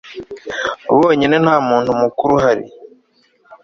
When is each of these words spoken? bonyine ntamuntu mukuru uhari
bonyine 0.99 1.35
ntamuntu 1.43 1.89
mukuru 2.01 2.31
uhari 2.37 2.65